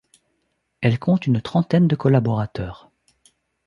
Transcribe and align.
Elle 0.81 0.97
compte 0.97 1.27
une 1.27 1.43
trentaine 1.43 1.87
de 1.87 1.95
collaborateurs. 1.95 2.89